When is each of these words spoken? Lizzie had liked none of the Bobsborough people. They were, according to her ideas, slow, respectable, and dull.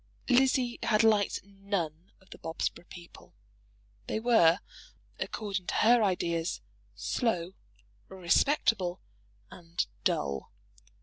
Lizzie 0.27 0.79
had 0.81 1.03
liked 1.03 1.43
none 1.45 2.11
of 2.19 2.31
the 2.31 2.39
Bobsborough 2.39 2.87
people. 2.89 3.35
They 4.07 4.19
were, 4.19 4.59
according 5.19 5.67
to 5.67 5.75
her 5.75 6.01
ideas, 6.01 6.59
slow, 6.95 7.53
respectable, 8.09 8.99
and 9.51 9.85
dull. 10.03 10.51